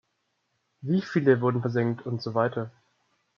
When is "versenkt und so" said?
1.61-2.33